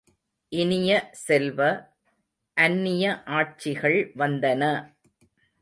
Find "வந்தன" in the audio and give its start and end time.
4.17-4.63